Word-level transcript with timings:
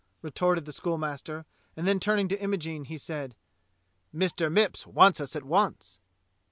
retorted 0.23 0.65
the 0.65 0.73
schoolmaster, 0.73 1.45
and 1.77 1.85
then 1.87 1.99
turning 1.99 2.27
to 2.27 2.41
Imogene, 2.41 2.85
he 2.85 2.97
said: 2.97 3.35
"Mr. 4.11 4.51
Mipps 4.51 4.87
wants 4.87 5.21
us 5.21 5.35
at 5.35 5.43
once." 5.43 5.99